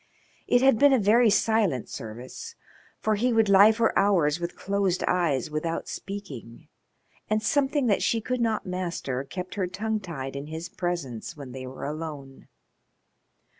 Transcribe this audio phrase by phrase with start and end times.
[0.47, 2.55] It had been a very silent service,
[3.01, 6.69] for he would lie for hours with closed eyes without speaking,
[7.29, 11.51] and something that she could not master kept her tongue tied in his presence when
[11.51, 12.47] they were alone.